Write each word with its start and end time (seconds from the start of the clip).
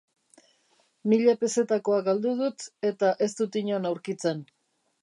Mila 1.13 1.35
pezetakoa 1.43 2.01
galdu 2.09 2.35
dut 2.41 2.67
eta 2.93 3.13
ez 3.29 3.33
dut 3.43 3.61
inon 3.65 3.89
aurkitzen. 3.93 4.45